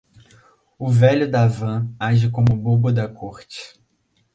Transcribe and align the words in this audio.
O 0.79 0.89
velho 0.89 1.29
da 1.29 1.45
van 1.47 1.93
age 1.99 2.31
como 2.31 2.57
bobo 2.57 2.91
da 2.91 3.07
corte 3.07 3.79